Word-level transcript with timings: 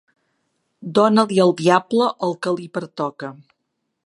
Dona-li 0.99 1.37
al 1.45 1.53
diable 1.61 2.09
el 2.29 2.37
que 2.47 2.55
li 2.57 2.69
pertoca. 2.79 3.35